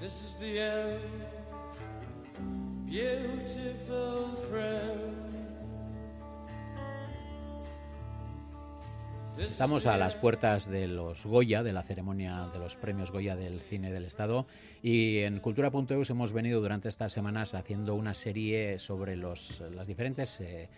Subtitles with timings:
[0.00, 0.98] This is the end,
[2.88, 5.20] beautiful friend.
[9.38, 13.60] Estamos a las puertas de los Goya, de la ceremonia de los premios Goya del
[13.60, 14.46] cine del Estado,
[14.82, 20.40] y en Cultura.eus hemos venido durante estas semanas haciendo una serie sobre los, las diferentes
[20.40, 20.70] eh,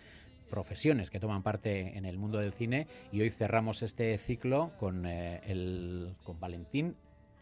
[0.49, 2.87] profesiones que toman parte en el mundo del cine.
[3.13, 6.97] Y hoy cerramos este ciclo con, eh, el, con Valentín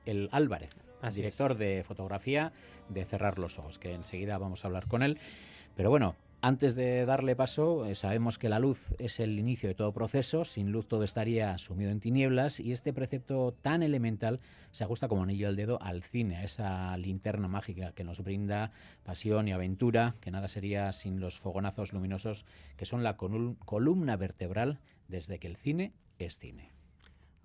[0.06, 0.72] el Álvarez,
[1.14, 2.52] director de fotografía
[2.90, 5.18] de Cerrar los Ojos, que enseguida vamos a hablar con él.
[5.76, 9.76] Pero bueno, antes de darle paso, eh, sabemos que la luz es el inicio de
[9.76, 14.40] todo proceso, sin luz todo estaría sumido en tinieblas y este precepto tan elemental
[14.72, 18.72] se ajusta como anillo al dedo al cine, a esa linterna mágica que nos brinda
[19.04, 24.80] pasión y aventura, que nada sería sin los fogonazos luminosos que son la columna vertebral
[25.08, 26.81] desde que el cine es cine.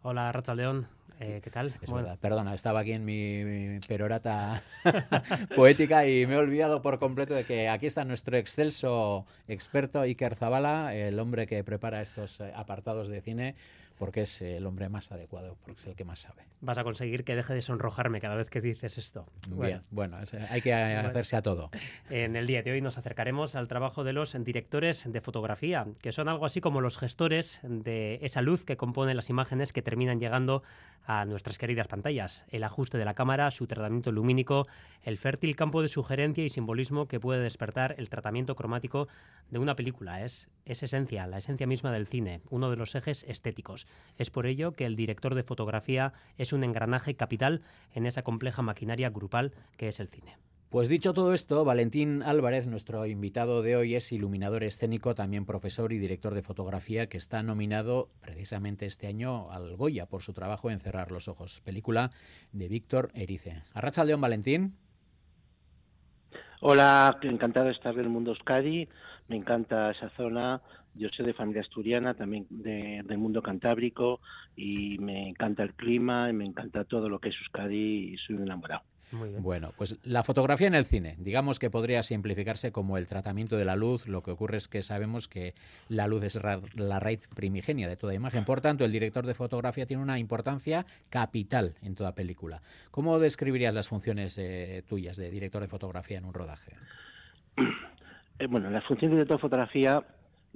[0.02, 0.86] Hola, Racha León.
[1.18, 1.72] Eh, ¿Qué tal?
[1.80, 4.62] Es verdad, perdona, estaba aquí en mi, perorata
[5.56, 10.34] poética y me he olvidado por completo de que aquí está nuestro excelso experto Iker
[10.34, 13.54] Zabala, el hombre que prepara estos eh, apartados de cine
[13.98, 16.44] porque es el hombre más adecuado, porque es el que más sabe.
[16.60, 19.26] Vas a conseguir que deje de sonrojarme cada vez que dices esto.
[19.48, 20.18] Bien, bueno,
[20.50, 21.70] hay que hacerse a todo.
[22.10, 26.12] En el día de hoy nos acercaremos al trabajo de los directores de fotografía, que
[26.12, 30.20] son algo así como los gestores de esa luz que compone las imágenes que terminan
[30.20, 30.62] llegando
[31.06, 32.44] a nuestras queridas pantallas.
[32.50, 34.66] El ajuste de la cámara, su tratamiento lumínico,
[35.02, 39.08] el fértil campo de sugerencia y simbolismo que puede despertar el tratamiento cromático
[39.50, 40.24] de una película.
[40.24, 43.85] Es, es esencia, la esencia misma del cine, uno de los ejes estéticos.
[44.18, 47.62] Es por ello que el director de fotografía es un engranaje capital
[47.94, 50.36] en esa compleja maquinaria grupal que es el cine.
[50.68, 55.92] Pues dicho todo esto, Valentín Álvarez, nuestro invitado de hoy, es iluminador escénico, también profesor
[55.92, 60.68] y director de fotografía, que está nominado precisamente este año al Goya por su trabajo
[60.70, 62.10] en Cerrar los Ojos, película
[62.52, 63.62] de Víctor Erice.
[63.74, 64.74] Arracha León, Valentín.
[66.60, 68.88] Hola, encantado de estar del mundo Euskadi,
[69.28, 70.60] me encanta esa zona,
[70.96, 74.20] yo soy de familia asturiana, también del mundo cantábrico,
[74.56, 78.36] y me encanta el clima, y me encanta todo lo que es Euskadi, y soy
[78.36, 78.82] un enamorado.
[79.12, 83.64] Bueno, pues la fotografía en el cine, digamos que podría simplificarse como el tratamiento de
[83.64, 84.08] la luz.
[84.08, 85.54] Lo que ocurre es que sabemos que
[85.88, 86.40] la luz es
[86.74, 88.44] la raíz primigenia de toda imagen.
[88.44, 92.62] Por tanto, el director de fotografía tiene una importancia capital en toda película.
[92.90, 96.72] ¿Cómo describirías las funciones eh, tuyas de director de fotografía en un rodaje?
[98.38, 100.04] Eh, bueno, las funciones de director de fotografía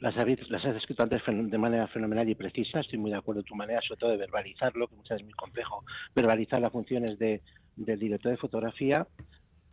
[0.00, 2.80] las las has escrito antes de manera fenomenal y precisa.
[2.80, 5.26] Estoy muy de acuerdo en tu manera, sobre todo de verbalizarlo, que muchas veces es
[5.26, 5.84] muy complejo
[6.14, 7.42] verbalizar las funciones de,
[7.76, 9.06] del director de fotografía,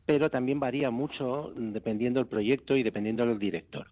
[0.06, 3.88] pero también varía mucho dependiendo del proyecto y dependiendo del director.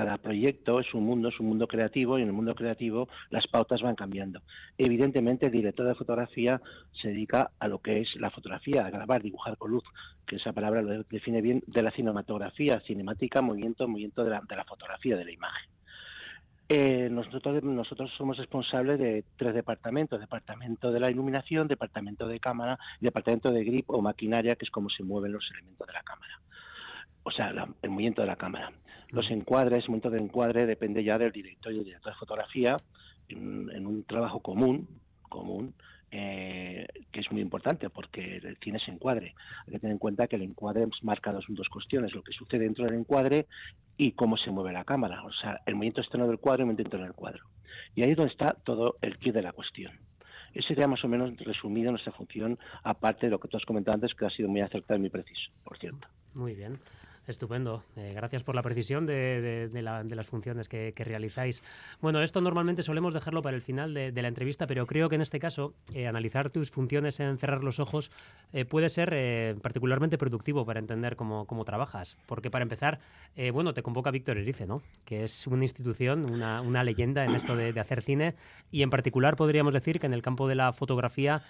[0.00, 3.46] Cada proyecto es un mundo, es un mundo creativo y en el mundo creativo las
[3.46, 4.40] pautas van cambiando.
[4.78, 6.58] Evidentemente el director de fotografía
[7.02, 9.84] se dedica a lo que es la fotografía, a grabar, dibujar con luz,
[10.26, 15.18] que esa palabra lo define bien, de la cinematografía, cinemática, movimiento, movimiento de la, fotografía,
[15.18, 15.68] de la imagen.
[16.70, 22.78] Eh, nosotros, nosotros somos responsables de tres departamentos, departamento de la iluminación, departamento de cámara
[23.02, 26.02] y departamento de grip o maquinaria, que es como se mueven los elementos de la
[26.02, 26.40] cámara.
[27.30, 28.72] O sea, el movimiento de la cámara.
[29.10, 32.76] Los encuadres, el momento de encuadre depende ya del director y del director de fotografía
[33.28, 34.88] en un trabajo común,
[35.28, 35.74] común
[36.12, 39.34] eh, que es muy importante porque el cine se encuadre.
[39.66, 42.64] Hay que tener en cuenta que el encuadre marca dos, dos cuestiones, lo que sucede
[42.64, 43.46] dentro del encuadre
[43.96, 46.66] y cómo se mueve la cámara, o sea, el movimiento externo del cuadro y el
[46.66, 47.44] movimiento interno del cuadro.
[47.94, 49.92] Y ahí es donde está todo el kit de la cuestión.
[50.52, 53.94] Ese sería más o menos resumido nuestra función, aparte de lo que tú has comentado
[53.94, 56.08] antes, que ha sido muy acertado y muy preciso, por cierto.
[56.34, 56.80] Muy bien.
[57.30, 57.84] Estupendo.
[57.96, 61.62] Eh, gracias por la precisión de, las funciones que, realizáis.
[62.00, 65.22] Bueno, esto normalmente solemos dejarlo para el final de, la entrevista, pero creo que en
[65.22, 68.10] este caso eh, analizar tus funciones en cerrar los ojos
[68.52, 72.16] eh, puede ser particularmente productivo para entender cómo, trabajas.
[72.26, 72.98] Porque para empezar,
[73.52, 74.82] bueno, te convoca Víctor Erice, ¿no?
[75.04, 78.34] Que es una institución, una, una leyenda en esto de, hacer cine
[78.70, 81.42] y en particular podríamos decir que en el campo de la fotografía,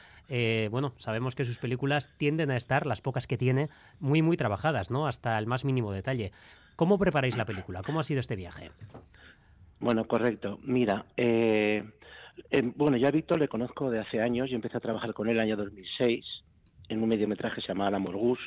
[0.71, 3.69] bueno, sabemos que sus películas tienden a estar, las pocas que tiene,
[3.99, 5.07] muy, muy trabajadas, ¿no?
[5.07, 6.33] Hasta el más mínimo detalle.
[6.77, 7.83] ¿Cómo preparáis la película?
[7.83, 8.71] ¿Cómo ha sido este viaje?
[9.79, 10.59] Bueno, correcto.
[10.65, 11.85] Mira, eh,
[12.51, 14.51] eh, bueno, yo a Víctor le conozco de hace años.
[14.51, 16.25] Yo empecé a trabajar con él en el año 2006
[16.91, 18.41] en un mediometraje se La Morgus.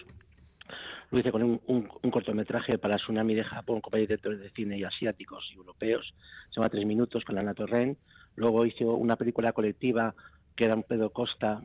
[1.11, 5.49] Lo hice con un, cortometraje para Tsunami de Japón, con directores de cine y asiáticos
[5.51, 6.13] y europeos.
[6.49, 7.97] Se llama Tres Minutos con Ana Torren.
[8.35, 10.13] Luego hice una película colectiva
[10.55, 11.61] que era un Pedro Costa,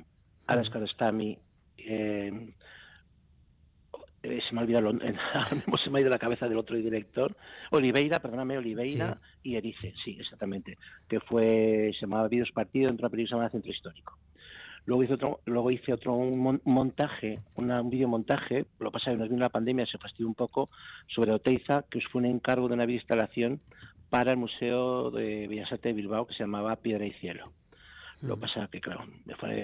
[0.46, 1.38] Aras Karastami,
[1.78, 2.54] eh,
[4.30, 4.90] eh, se me ha olvidado,
[5.84, 7.36] se me ha ido la cabeza del otro director,
[7.70, 10.78] Oliveira, perdóname, Oliveira y Erice, sí, exactamente,
[11.08, 14.18] que fue, se llamaba Vídeos Partido, dentro de una película llamada Centro Histórico.
[14.86, 19.28] Luego hice otro, luego hice otro un montaje, una, un videomontaje, lo pasa que nos
[19.28, 20.70] vino la pandemia, se fastidió un poco,
[21.08, 23.60] sobre Oteiza, que fue un encargo de una instalación
[24.08, 27.52] para el Museo de Bellas Artes de Bilbao que se llamaba Piedra y Cielo.
[28.20, 29.04] Lo que pasa que, claro,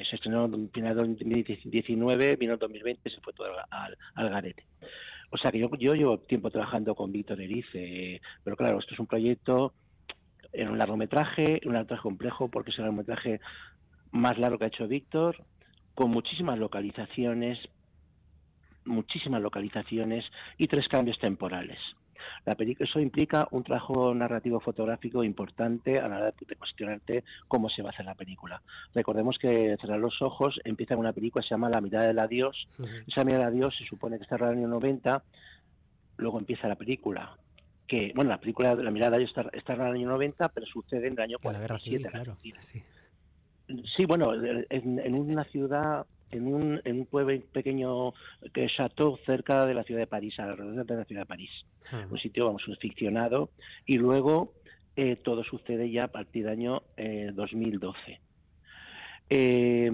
[0.09, 4.65] se estrenó en final de 2019, vino en 2020 se fue todo al, al garete.
[5.31, 9.01] O sea que yo, yo llevo tiempo trabajando con Víctor Erice, pero claro, esto es
[9.01, 9.75] un proyecto
[10.53, 13.41] en un largometraje, un largometraje complejo porque es el largometraje
[14.13, 15.45] más largo que ha hecho Víctor,
[15.95, 17.59] con muchísimas localizaciones,
[18.85, 20.25] muchísimas localizaciones
[20.57, 21.79] y tres cambios temporales.
[22.45, 27.69] La película, eso implica un trabajo narrativo fotográfico importante a la hora de cuestionarte cómo
[27.69, 28.63] se va a hacer la película.
[28.95, 32.19] Recordemos que Cerrar los Ojos empieza con una película que se llama La mirada del
[32.19, 32.69] adiós.
[33.07, 35.23] Esa mirada del adiós se supone que está en el año 90,
[36.19, 37.37] luego empieza la película
[37.87, 41.09] que, bueno, la película La mirada del adiós está, en el año 90, pero sucede
[41.09, 42.09] en el año 47.
[42.09, 42.37] claro.
[42.61, 42.83] Sí.
[43.97, 48.13] sí, bueno, en una ciudad en un, en un pueblo pequeño
[48.53, 51.51] que es Chateau cerca de la ciudad de París, alrededor de la ciudad de París.
[52.11, 53.51] Un sitio, vamos, un ficcionado.
[53.87, 54.55] Y luego
[54.97, 56.83] eh, todo sucede ya a partir del año
[57.35, 57.99] 2012.
[58.11, 58.19] Eh,
[59.31, 59.93] eh,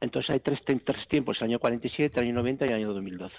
[0.00, 3.34] entonces hay tres, tres tiempos, el año 47, el año 90 y el año 2012.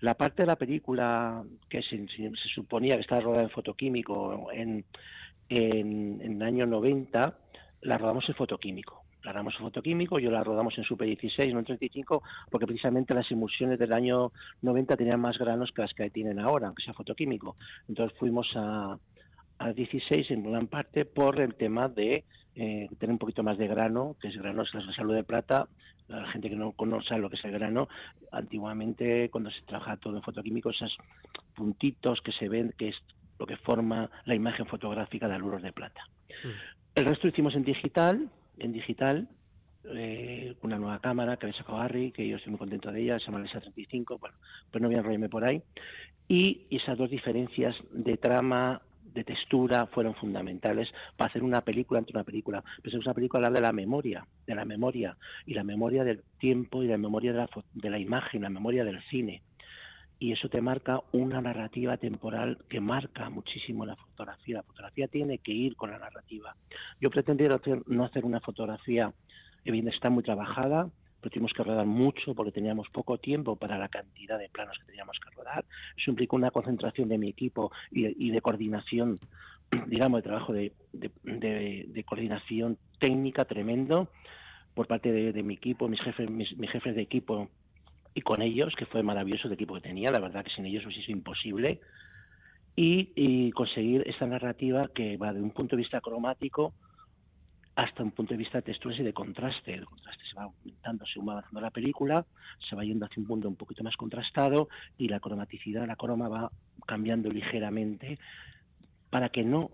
[0.00, 2.06] La parte de la película que se,
[2.54, 4.84] suponía que estaba rodada en fotoquímico en,
[5.48, 7.38] en, en el año 90,
[7.82, 11.60] la rodamos en fotoquímico la rodamos en fotoquímico, yo la rodamos en Super 16, no
[11.60, 14.32] en 35, porque precisamente las emulsiones del año
[14.62, 17.56] 90 tenían más granos que las que tienen ahora, aunque sea fotoquímico.
[17.88, 18.98] Entonces fuimos a,
[19.58, 22.24] a 16 en gran parte por el tema de
[22.56, 25.68] eh, tener un poquito más de grano, que es grano es la salud de plata.
[26.08, 27.88] La gente que no conoce lo que es el grano,
[28.32, 30.96] antiguamente cuando se trabaja todo en fotoquímico, esos
[31.54, 32.96] puntitos que se ven, que es
[33.38, 36.02] lo que forma la imagen fotográfica de aluros de plata.
[36.96, 38.28] El resto lo hicimos en digital,
[38.60, 39.28] en digital,
[39.84, 43.18] eh, una nueva cámara que le sacó Harry, que yo estoy muy contento de ella,
[43.18, 44.36] se llama esa 35, bueno,
[44.70, 45.62] pues no voy a enrollarme por ahí.
[46.28, 52.12] Y esas dos diferencias de trama, de textura, fueron fundamentales para hacer una película ante
[52.12, 52.62] una película.
[52.82, 55.16] Pues es una película hablar de la memoria, de la memoria,
[55.46, 58.84] y la memoria del tiempo y la memoria de la, de la imagen, la memoria
[58.84, 59.42] del cine
[60.20, 64.56] y eso te marca una narrativa temporal que marca muchísimo la fotografía.
[64.56, 66.54] La fotografía tiene que ir con la narrativa.
[67.00, 67.48] Yo pretendía
[67.86, 69.12] no hacer una fotografía,
[69.64, 70.90] evidentemente está muy trabajada,
[71.20, 74.84] pero tuvimos que rodar mucho porque teníamos poco tiempo para la cantidad de planos que
[74.84, 75.64] teníamos que rodar.
[75.96, 79.20] Eso implicó una concentración de mi equipo y, de coordinación,
[79.86, 84.10] digamos, de trabajo de, coordinación técnica tremendo
[84.74, 87.48] por parte de, mi equipo, mis jefes, mis jefes de equipo
[88.14, 90.84] y con ellos, que fue maravilloso el equipo que tenía, la verdad que sin ellos
[90.84, 91.80] hubiese sido imposible,
[92.76, 96.72] y, conseguir esta narrativa que va de un punto de vista cromático
[97.74, 99.74] hasta un punto de vista de texturas y de contraste.
[99.74, 102.24] El contraste se va aumentando según va avanzando la película,
[102.68, 106.28] se va yendo hacia un mundo un poquito más contrastado y la cromaticidad, la croma
[106.28, 106.50] va
[106.86, 108.18] cambiando ligeramente
[109.10, 109.70] para que no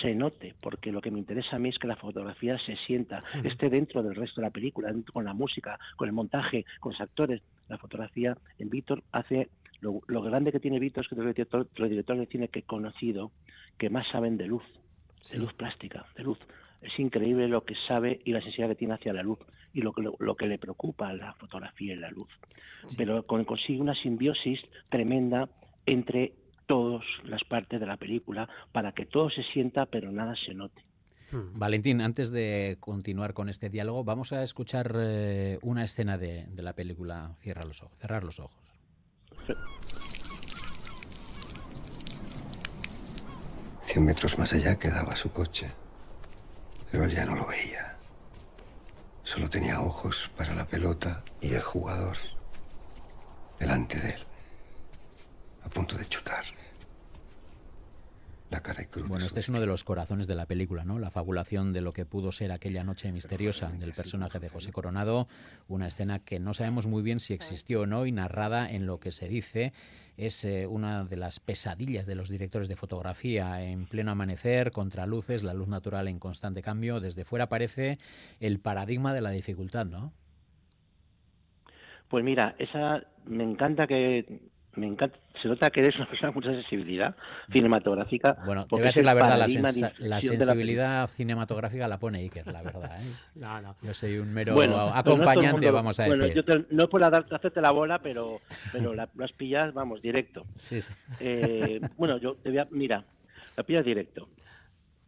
[0.00, 3.22] se note, porque lo que me interesa a mí es que la fotografía se sienta,
[3.44, 7.00] esté dentro del resto de la película, con la música, con el montaje, con los
[7.00, 7.42] actores.
[7.68, 9.48] La fotografía, en Víctor hace
[9.80, 12.62] lo, grande que tiene Víctor es que los directores, los directores de cine que he
[12.62, 13.32] conocido
[13.78, 14.64] que más saben de luz,
[15.30, 16.38] de luz plástica, de luz.
[16.80, 19.38] Es increíble lo que sabe y la sensibilidad que tiene hacia la luz
[19.72, 22.28] y lo que, lo, que le preocupa a la fotografía y la luz.
[22.96, 25.48] Pero consigue una simbiosis tremenda
[25.84, 26.32] entre
[26.66, 30.82] todas las partes de la película para que todo se sienta pero nada se note.
[31.30, 31.58] Hmm.
[31.58, 36.72] Valentín, antes de continuar con este diálogo, vamos a escuchar eh, una escena de, la
[36.74, 38.56] película Cierra los ojos, Cerrar los ojos.
[43.80, 45.68] Cien metros más allá quedaba su coche,
[46.90, 47.96] pero él ya no lo veía.
[49.24, 52.16] Solo tenía ojos para la pelota y el jugador
[53.58, 54.25] delante de él
[55.76, 56.42] punto de chutar.
[58.48, 60.98] La cara y cruz bueno, este es uno de los corazones de la película, ¿no?
[60.98, 65.28] La fabulación de lo que pudo ser aquella noche misteriosa del personaje de José Coronado,
[65.68, 69.00] una escena que no sabemos muy bien si existió o no y narrada en lo
[69.00, 69.74] que se dice
[70.16, 75.04] es eh, una de las pesadillas de los directores de fotografía en pleno amanecer, contra
[75.04, 77.00] luces, la luz natural en constante cambio.
[77.00, 77.98] Desde fuera parece
[78.40, 80.14] el paradigma de la dificultad, ¿no?
[82.08, 84.40] Pues mira, esa me encanta que
[84.76, 87.16] me encanta, se nota que eres una persona con mucha sensibilidad
[87.50, 88.36] cinematográfica.
[88.44, 93.00] Bueno, te voy a decir la verdad, la, sensibilidad cinematográfica la pone Iker, la verdad.
[93.00, 93.04] ¿eh?
[93.34, 93.76] No, no.
[93.82, 94.60] Yo soy un mero
[94.94, 96.18] acompañante, vamos a decir.
[96.18, 98.40] Bueno, yo no es por hacerte la bola, pero,
[98.72, 100.44] pero la, las pillas, vamos, directo.
[100.58, 100.92] Sí, sí.
[101.20, 103.04] Eh, bueno, yo te voy a, mira,
[103.56, 104.28] la pillas directo.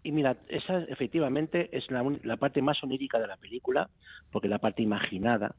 [0.02, 3.88] y mira, esa efectivamente es la, la, parte más onírica de la película,
[4.30, 5.54] porque la parte imaginada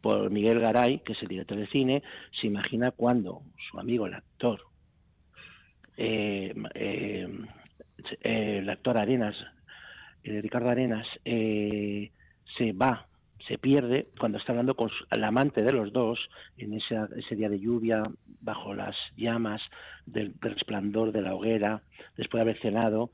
[0.00, 2.02] por Miguel Garay, que es el director de cine,
[2.40, 4.60] se imagina cuando su amigo, el actor,
[5.96, 7.28] eh, eh,
[8.22, 9.36] el actor Arenas,
[10.22, 13.06] Ricardo Arenas, se va
[13.46, 16.18] se pierde cuando está hablando con el amante de los dos
[16.56, 18.02] en ese, ese día de lluvia,
[18.40, 19.62] bajo las llamas
[20.04, 21.82] del, resplandor de la hoguera,
[22.16, 23.10] después de haber cenado,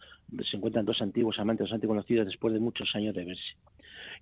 [0.50, 3.56] se encuentran dos antiguos amantes, dos antiguos conocidos después de muchos años de verse.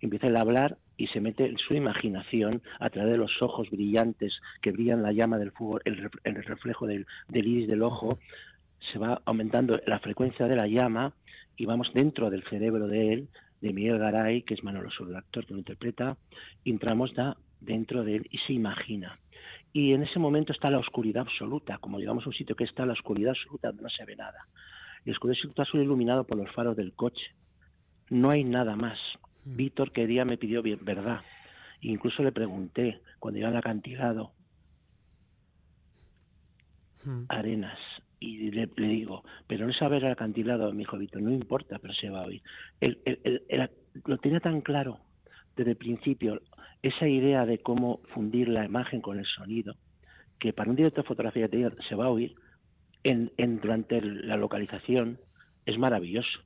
[0.00, 4.34] Empieza a hablar y se mete en su imaginación a través de los ojos brillantes
[4.62, 6.10] que brillan la llama del fuego, el,
[6.44, 8.18] reflejo del, del iris del ojo,
[8.92, 11.14] se va aumentando la frecuencia de la llama
[11.56, 13.28] y vamos dentro del cerebro de él
[13.60, 16.16] de Miguel Garay, que es Manolo Sur, el actor que lo interpreta,
[16.64, 19.18] entramos da dentro de él y se imagina.
[19.72, 22.86] Y en ese momento está la oscuridad absoluta, como llegamos a un sitio que está
[22.86, 24.46] la oscuridad absoluta donde no se ve nada.
[25.04, 27.34] La oscuridad absoluta solo iluminado por los faros del coche.
[28.08, 28.98] No hay nada más.
[29.44, 29.56] Hmm.
[29.56, 31.20] Víctor quería, me pidió bien, verdad.
[31.80, 34.32] E incluso le pregunté cuando iba al acantilado,
[37.04, 37.24] hmm.
[37.28, 37.78] Arenas,
[38.18, 42.10] y le, digo, pero no saber el acantilado, mi hijo Víctor, no importa, pero se
[42.10, 42.42] va a oír.
[44.04, 45.00] lo tenía tan claro
[45.56, 46.40] desde el principio,
[46.82, 49.74] esa idea de cómo fundir la imagen con el sonido,
[50.38, 51.48] que para un director de fotografía
[51.88, 52.34] se va a oír
[53.04, 55.18] en, en, durante la localización,
[55.66, 56.40] es maravilloso,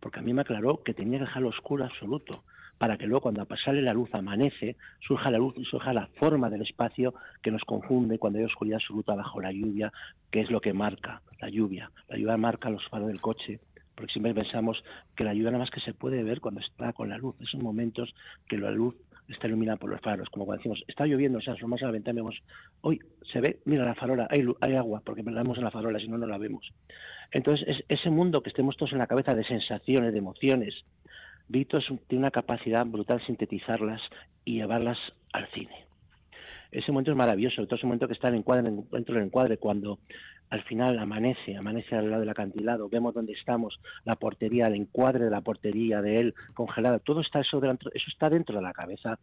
[0.00, 2.42] porque a mí me aclaró que tenía que dejarlo oscuro absoluto,
[2.78, 4.76] para que luego cuando sale la luz amanece,
[5.06, 8.78] surja la luz y surja la forma del espacio que nos confunde cuando hay oscuridad
[8.80, 9.92] absoluta bajo la lluvia,
[10.30, 11.90] que es lo que marca la lluvia.
[12.08, 13.60] La lluvia marca los faros del coche,
[13.94, 14.82] porque siempre pensamos
[15.14, 17.62] que la lluvia nada más que se puede ver cuando está con la luz, esos
[17.62, 18.14] momentos
[18.48, 18.96] que la luz
[19.28, 21.92] está iluminada por los faros, como cuando decimos, está lloviendo, o sea, asomamos a la
[21.92, 22.42] ventana y vemos,
[22.80, 22.98] hoy
[23.30, 26.08] se ve, mira la farola, hay, hay agua, porque la vemos en la farola, si
[26.08, 26.72] no, no la vemos.
[27.32, 30.74] Entonces, es, ese mundo que estemos todos en la cabeza de sensaciones, de emociones,
[31.48, 34.00] Vito tiene una capacidad brutal de sintetizarlas
[34.44, 34.98] y llevarlas
[35.32, 35.86] al cine.
[36.70, 39.98] Ese momento es maravilloso, todo ese momento que está en encuadre, dentro del encuadre, cuando
[40.50, 45.24] al final amanece, amanece al lado del acantilado, vemos dónde estamos, la portería, el encuadre
[45.24, 49.18] de la portería de él congelada, todo está eso dentro, está dentro de la cabeza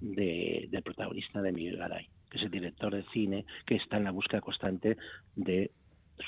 [0.00, 4.10] del protagonista de Miguel Garay, que es el director de cine que está en la
[4.10, 4.96] búsqueda constante
[5.36, 5.70] de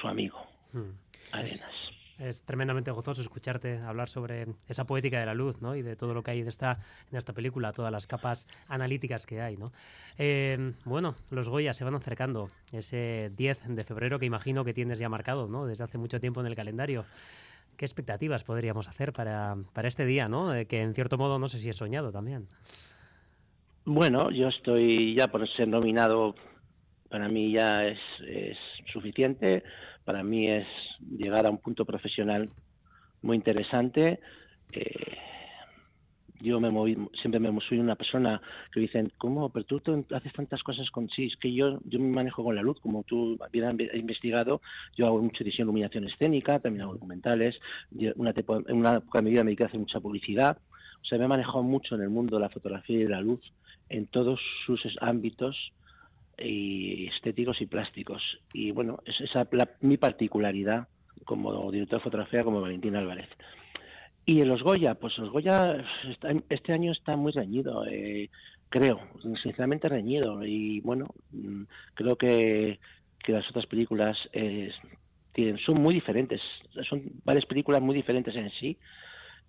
[0.00, 0.38] su amigo,
[0.72, 1.03] hmm.
[1.32, 1.84] Arenas.
[2.18, 5.74] Es tremendamente gozoso escucharte hablar sobre esa poética de la luz ¿no?
[5.74, 6.78] y de todo lo que hay en esta,
[7.10, 9.56] en esta película, todas las capas analíticas que hay.
[9.56, 9.72] ¿no?
[10.16, 15.00] Eh, bueno, los Goya se van acercando, ese 10 de febrero que imagino que tienes
[15.00, 15.66] ya marcado ¿no?
[15.66, 17.04] desde hace mucho tiempo en el calendario.
[17.76, 20.54] ¿Qué expectativas podríamos hacer para, para este día, ¿no?
[20.54, 22.46] Eh, que en cierto modo no sé si he soñado también?
[23.84, 26.36] Bueno, yo estoy ya por ser nominado,
[27.08, 28.56] para mí ya es, es
[28.92, 29.64] suficiente
[30.04, 30.66] para mí es
[31.00, 32.50] llegar a un punto profesional
[33.22, 34.20] muy interesante.
[34.72, 35.16] Eh,
[36.40, 39.48] yo me moví, siempre me soy una persona que dicen, ¿cómo?
[39.48, 42.62] Pero tú, haces tantas cosas con sí, es que yo, yo me manejo con la
[42.62, 44.60] luz, como tú bien investigado,
[44.96, 47.56] yo hago mucha iluminación escénica, también hago documentales,
[48.16, 50.58] una, en una época de mi vida me dediqué hacer mucha publicidad,
[51.02, 53.22] o sea, me he manejado mucho en el mundo de la fotografía y de la
[53.22, 53.40] luz,
[53.88, 55.72] en todos sus ámbitos,
[56.38, 58.22] y estéticos y plásticos.
[58.52, 59.48] Y bueno, es esa
[59.80, 60.88] mi particularidad
[61.24, 63.28] como director de fotografía como Valentín Álvarez.
[64.26, 65.84] Y en los Goya, pues los Goya
[66.48, 68.30] este año está muy reñido, eh,
[68.70, 69.00] creo,
[69.42, 70.44] sinceramente reñido.
[70.44, 71.64] Y bueno, mm,
[71.94, 72.78] creo que,
[73.22, 74.70] que las otras películas eh,
[75.32, 76.40] tienen, son muy diferentes,
[76.88, 78.78] son varias películas muy diferentes en sí.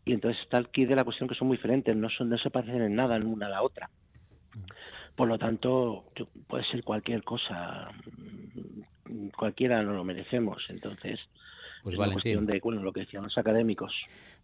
[0.04, 2.52] Y entonces está aquí de la cuestión que son muy diferentes, no, son, no se
[2.52, 3.90] parecen en nada en una a la otra.
[5.16, 6.06] Por lo tanto,
[6.48, 7.90] puede ser cualquier cosa,
[9.38, 10.64] cualquiera no lo merecemos.
[10.70, 11.20] Entonces,
[11.84, 12.14] pues es Valentín.
[12.16, 13.94] cuestión de bueno, lo que decían los académicos.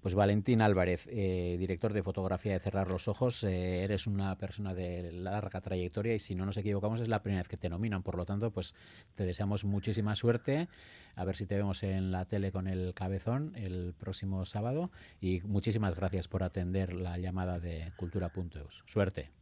[0.01, 4.73] Pues Valentín Álvarez, eh, director de fotografía de Cerrar los Ojos, eh, eres una persona
[4.73, 8.01] de larga trayectoria y si no nos equivocamos es la primera vez que te nominan,
[8.01, 8.75] por lo tanto, pues
[9.15, 10.69] te deseamos muchísima suerte,
[11.15, 15.41] a ver si te vemos en la tele con el cabezón el próximo sábado y
[15.41, 18.83] muchísimas gracias por atender la llamada de cultura.eus.
[18.85, 19.40] Suerte.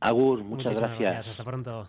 [0.00, 1.28] Agur, muchas gracias.
[1.28, 1.88] Hasta pronto.